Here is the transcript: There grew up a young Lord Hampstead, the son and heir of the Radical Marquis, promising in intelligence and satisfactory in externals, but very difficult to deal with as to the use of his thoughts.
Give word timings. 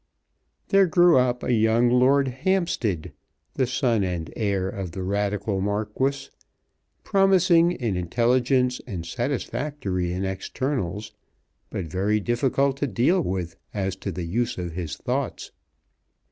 There 0.69 0.87
grew 0.87 1.19
up 1.19 1.43
a 1.43 1.53
young 1.53 1.87
Lord 1.87 2.27
Hampstead, 2.27 3.13
the 3.53 3.67
son 3.67 4.03
and 4.03 4.33
heir 4.35 4.67
of 4.67 4.93
the 4.93 5.03
Radical 5.03 5.61
Marquis, 5.61 6.29
promising 7.03 7.73
in 7.73 7.95
intelligence 7.95 8.81
and 8.87 9.05
satisfactory 9.05 10.11
in 10.11 10.25
externals, 10.25 11.11
but 11.69 11.85
very 11.85 12.19
difficult 12.19 12.77
to 12.77 12.87
deal 12.87 13.21
with 13.21 13.57
as 13.75 13.95
to 13.97 14.11
the 14.11 14.23
use 14.25 14.57
of 14.57 14.71
his 14.71 14.97
thoughts. 14.97 15.51